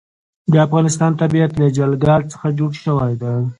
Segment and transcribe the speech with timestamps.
[0.51, 3.37] د افغانستان طبیعت له جلګه څخه جوړ شوی دی.